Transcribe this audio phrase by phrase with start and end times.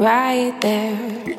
[0.00, 1.36] right there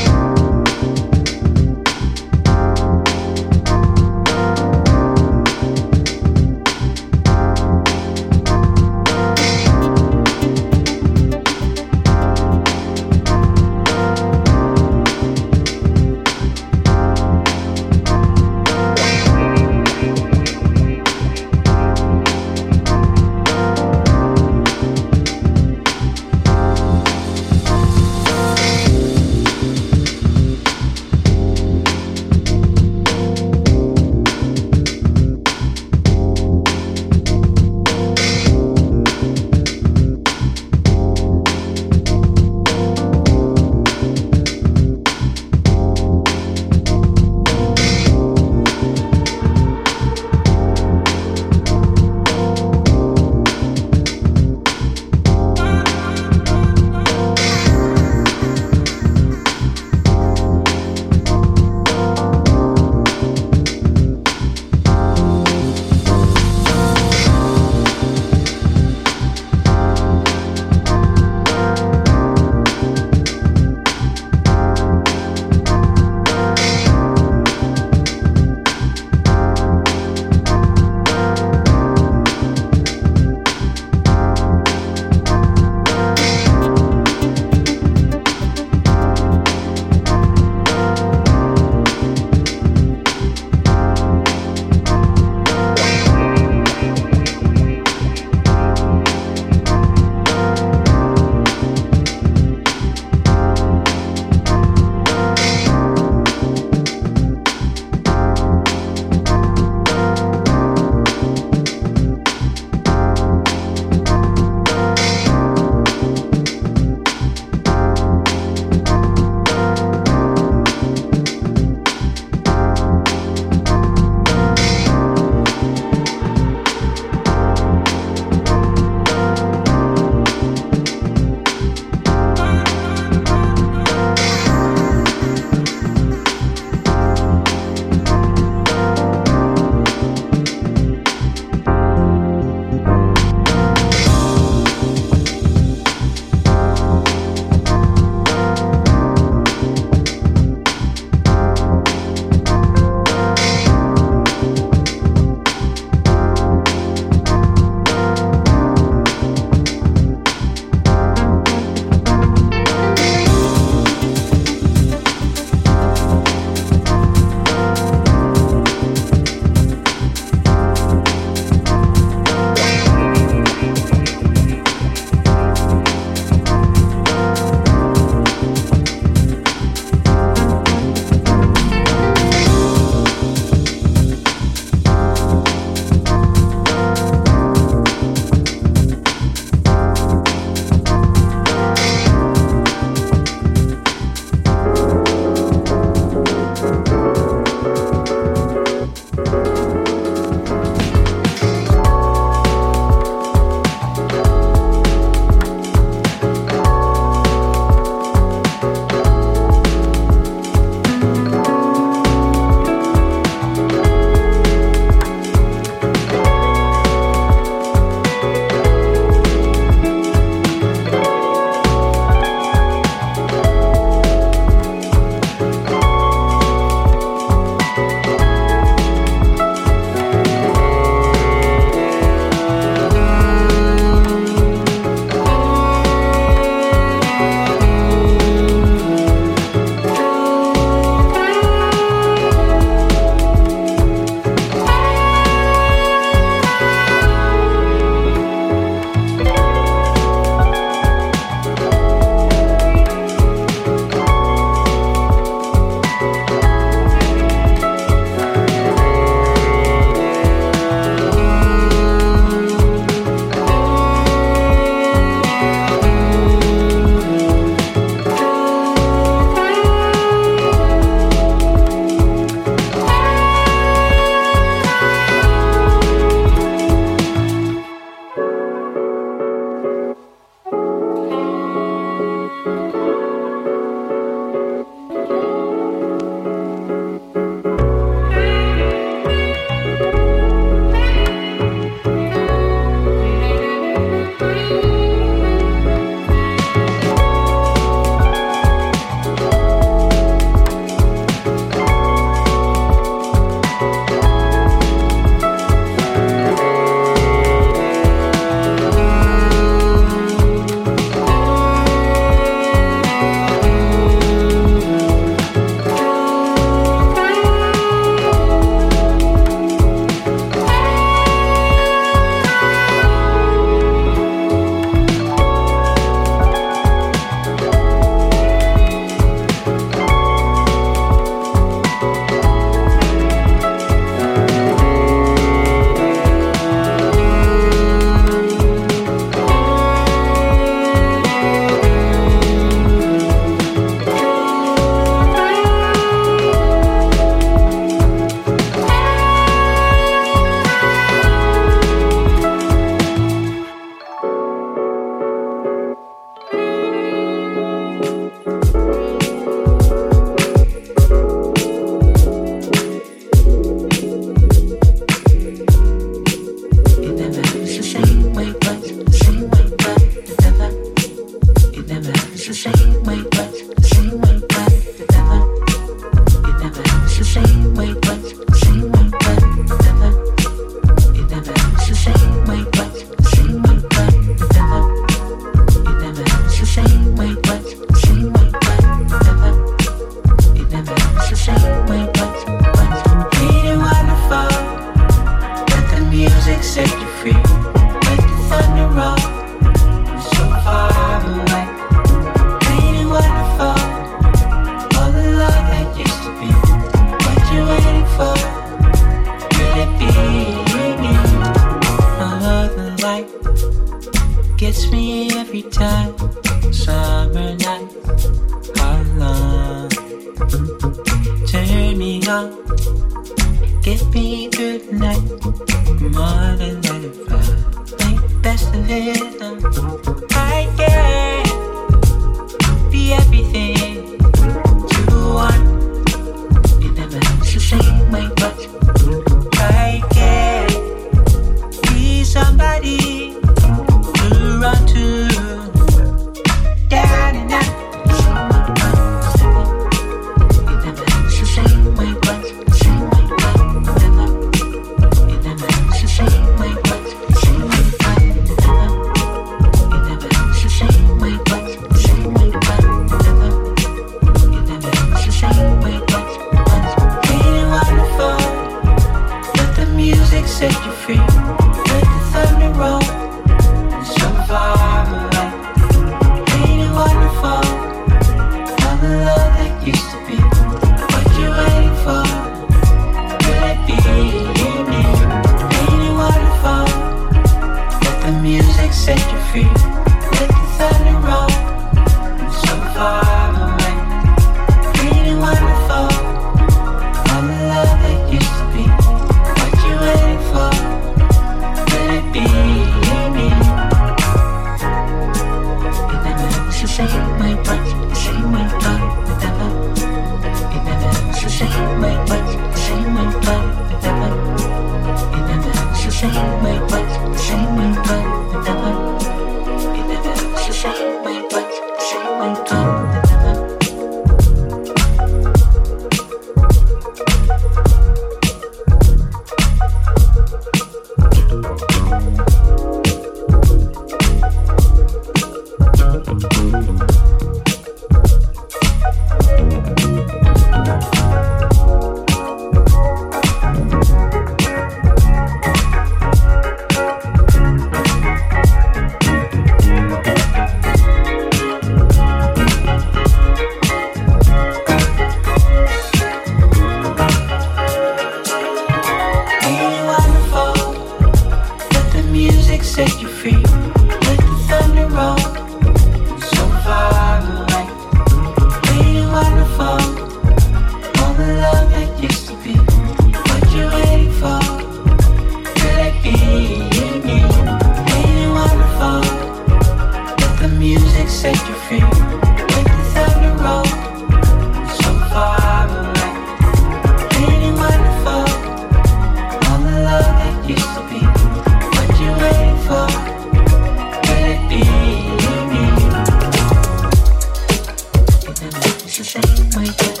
[599.55, 600.00] my God.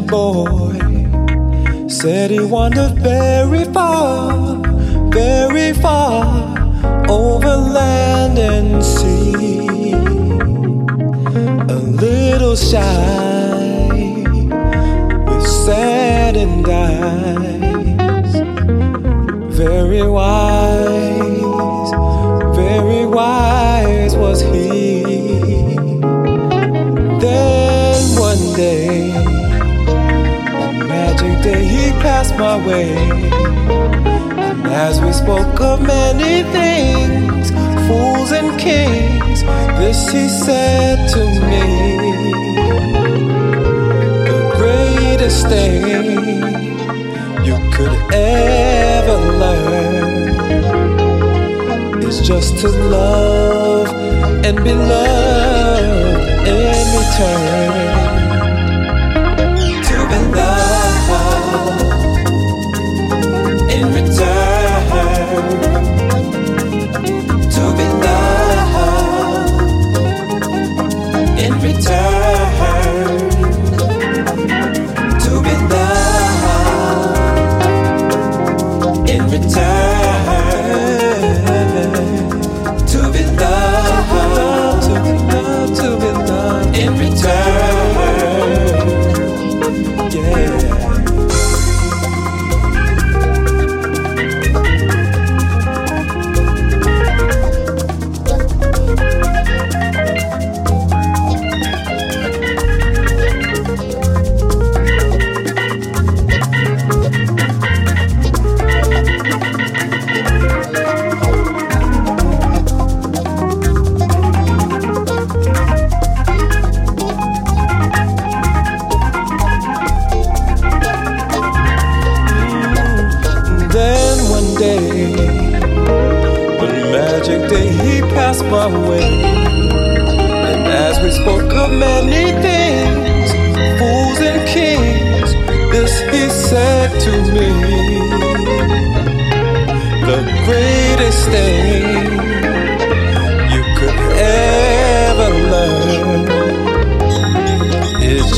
[0.00, 4.56] little boy said he wandered very far,
[5.10, 6.24] very far
[7.08, 9.92] over land and sea.
[11.68, 12.97] A little shy
[32.38, 32.94] my way.
[34.38, 37.50] And as we spoke of many things,
[37.88, 39.42] fools and kings,
[39.78, 41.64] this he said to me.
[44.30, 46.18] The greatest thing
[47.44, 50.28] you could ever learn
[52.04, 53.88] is just to love
[54.44, 58.17] and be loved in return.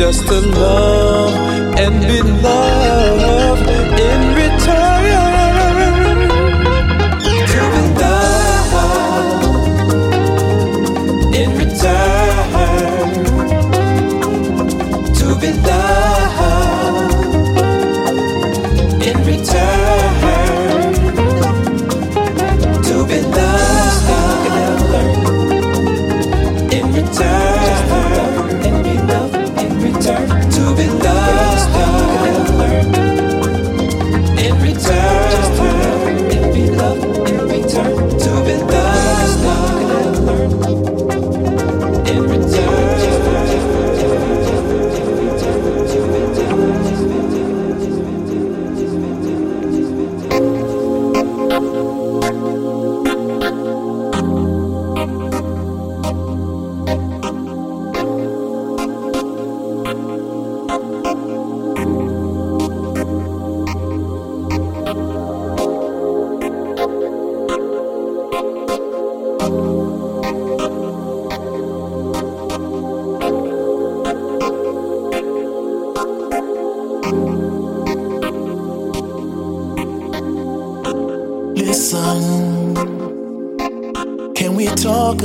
[0.01, 1.35] just a love
[1.79, 2.20] and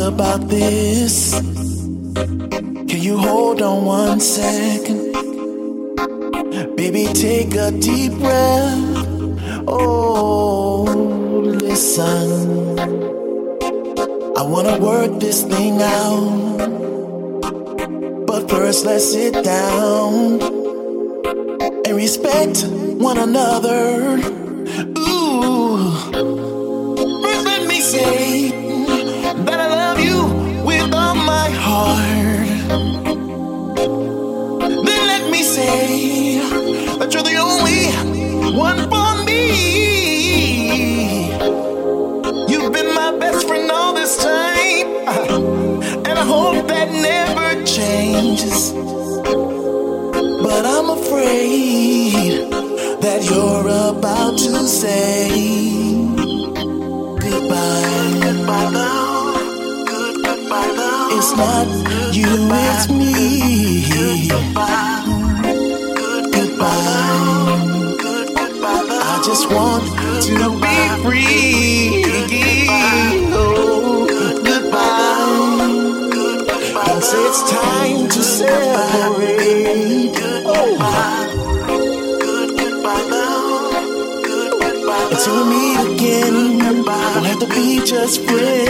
[0.05, 1.33] about this?
[1.33, 5.13] Can you hold on one second?
[6.75, 9.65] Baby, take a deep breath.
[9.67, 10.83] Oh,
[11.43, 12.79] listen.
[14.37, 16.57] I wanna work this thing out.
[18.27, 20.41] But first, let's sit down
[21.85, 22.65] and respect
[23.01, 24.34] one another.
[61.37, 61.67] not
[62.15, 63.83] you, it's me.
[64.27, 65.03] Goodbye.
[66.31, 67.97] Goodbye.
[68.01, 69.01] Goodbye.
[69.03, 69.83] I just want
[70.23, 72.03] to be free.
[73.33, 74.07] Oh,
[74.43, 75.71] goodbye.
[76.91, 80.15] And say it's time to separate.
[80.45, 80.81] Oh.
[85.11, 86.35] Until we meet again,
[86.83, 88.64] we'll have to be just friends.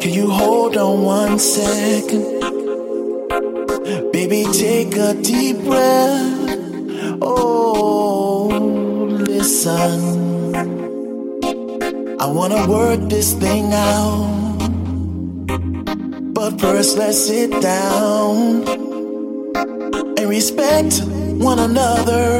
[0.00, 2.22] Can you hold on one second?
[4.12, 7.18] Baby, take a deep breath.
[7.20, 8.46] Oh,
[9.26, 10.54] listen.
[12.20, 14.70] I wanna work this thing out.
[16.32, 18.68] But first, let's sit down
[20.16, 21.02] and respect
[21.42, 22.35] one another.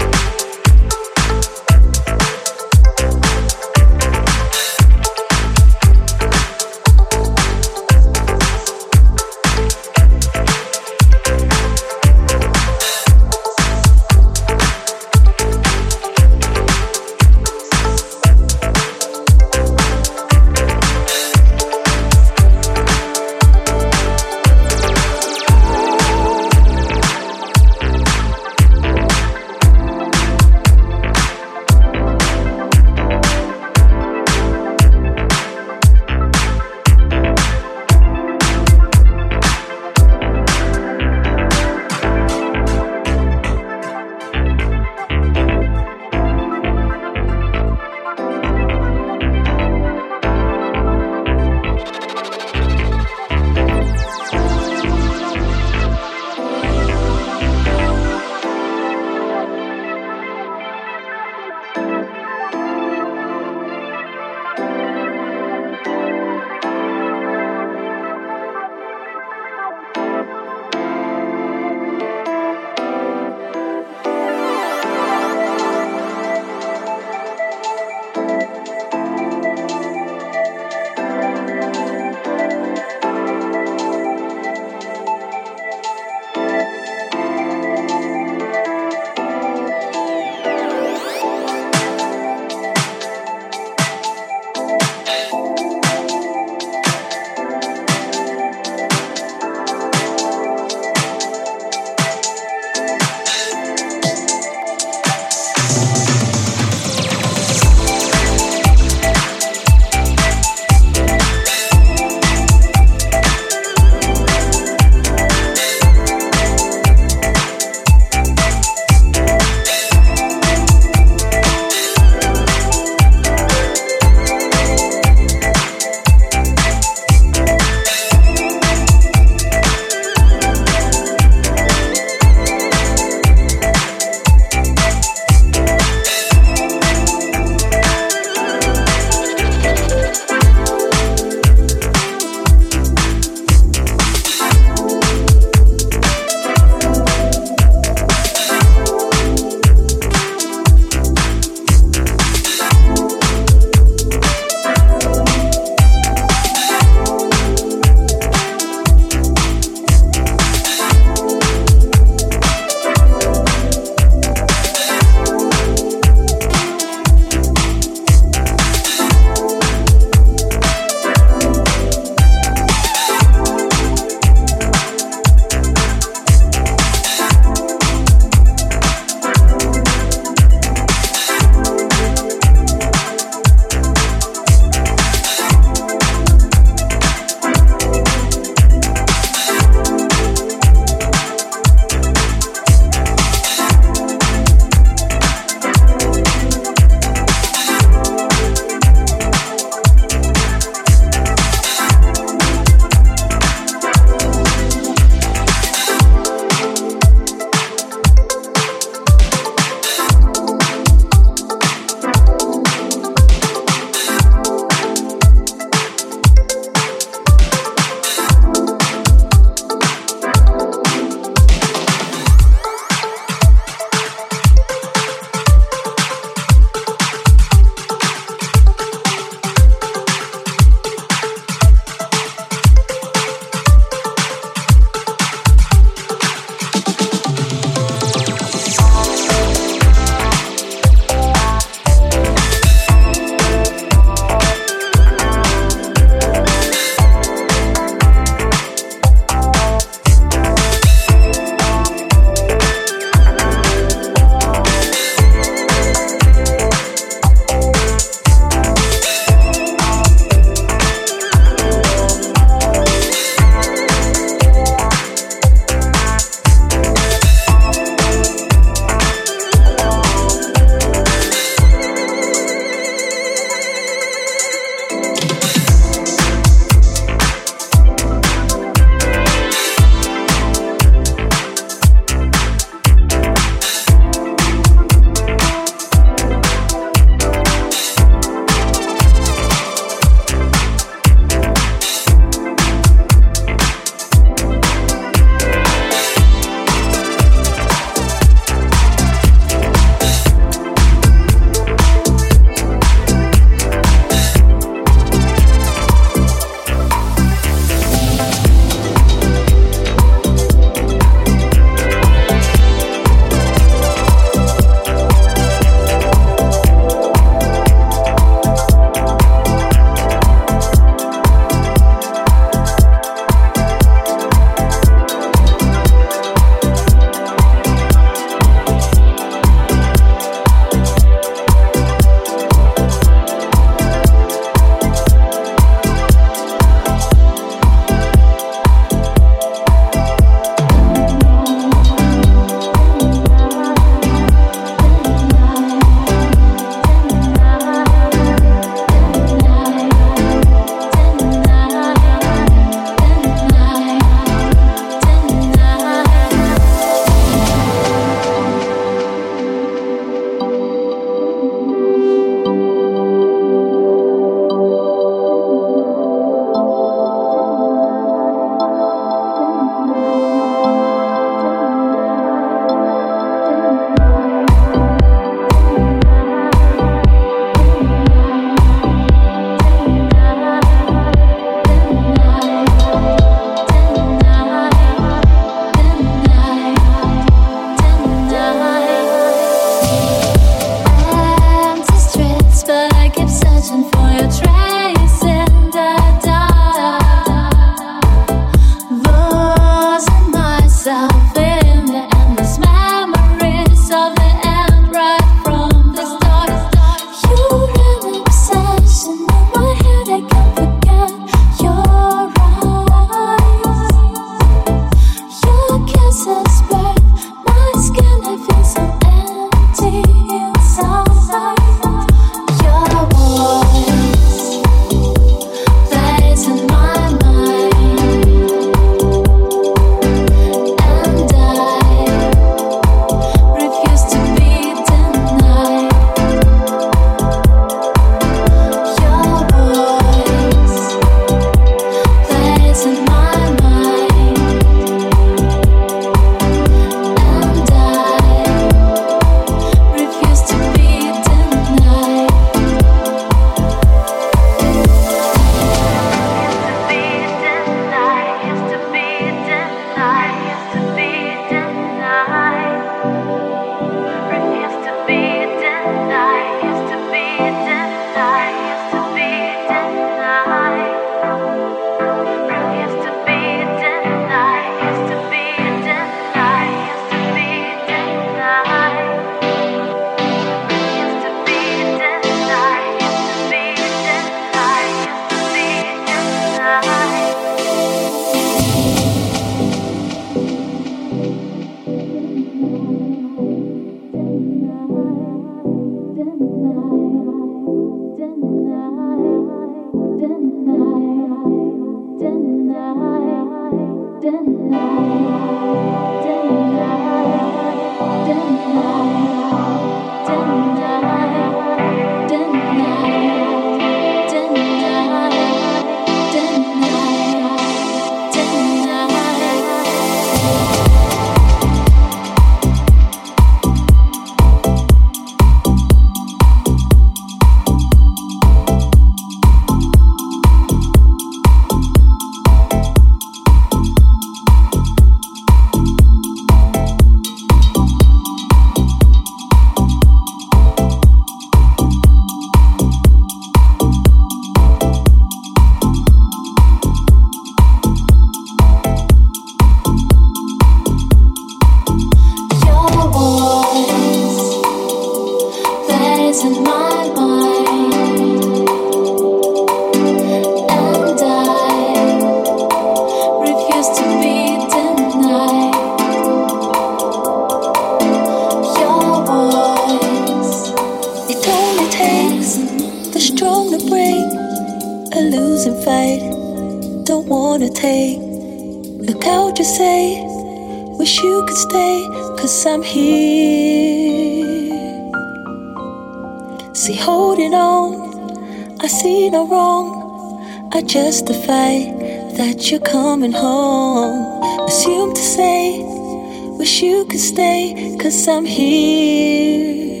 [598.34, 600.00] I'm here.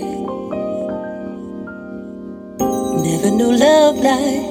[3.06, 4.50] Never knew love like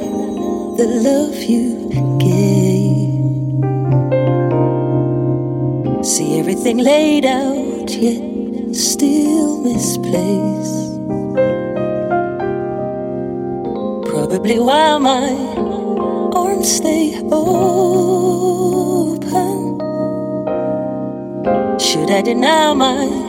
[0.77, 1.89] the love you
[2.19, 3.25] gave.
[6.05, 8.21] See everything laid out, yet
[8.75, 10.91] still misplaced.
[14.11, 15.33] Probably why my
[16.35, 17.81] arms stay open?
[21.79, 23.20] Should I deny my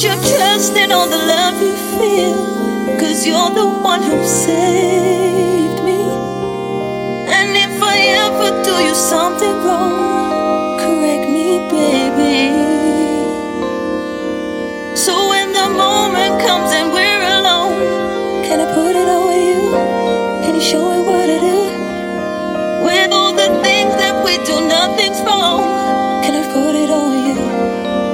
[0.00, 5.84] put your trust in all the love you feel, cause you're the one who saved
[5.84, 6.00] me.
[7.28, 12.56] And if I ever do you something wrong, correct me, baby.
[14.96, 19.70] So when the moment comes and we're alone, can I put it on you?
[20.44, 21.58] Can you show me what to do?
[22.86, 25.60] With all the things that we do, nothing's wrong.
[26.24, 27.36] Can I put it on you?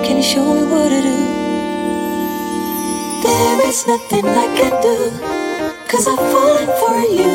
[0.05, 1.46] Can you show me what to do?
[3.27, 4.97] There is nothing I can do,
[5.89, 7.33] cause I'm falling for you.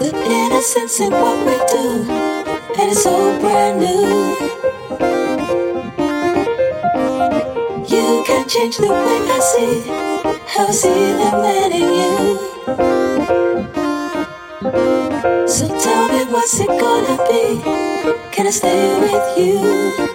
[0.00, 1.86] The innocence in what we do,
[2.78, 4.34] and it's so brand new.
[7.86, 9.74] You can change the way I see
[10.48, 12.18] how I see the man in you.
[15.46, 17.62] So tell me what's it gonna be?
[18.32, 20.13] Can I stay with you?